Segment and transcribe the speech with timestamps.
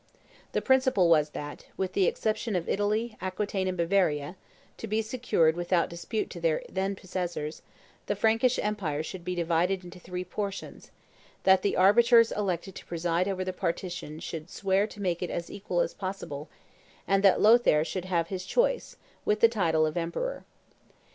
[0.53, 4.35] The principal was that, with the exception of Italy, Aquitaine, and Bavaria,
[4.77, 7.61] to be secured without dispute to their then possessors,
[8.07, 10.89] the Frankish empire should be divided into three portions,
[11.43, 15.51] that the arbiters elected to preside over the partition should swear to make it as
[15.51, 16.49] equal as possible,
[17.07, 20.43] and that Lothaire should have his choice, with the title of Emperor.